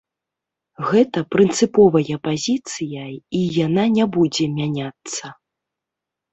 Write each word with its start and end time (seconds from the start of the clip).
Гэта 0.91 1.21
прынцыповая 1.33 2.15
пазіцыя, 2.29 3.03
і 3.43 3.45
яна 3.65 3.87
не 4.01 4.05
будзе 4.19 4.45
мяняцца. 4.59 5.25